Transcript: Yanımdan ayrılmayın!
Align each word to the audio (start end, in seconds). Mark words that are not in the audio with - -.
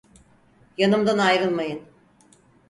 Yanımdan 0.77 1.17
ayrılmayın! 1.17 1.81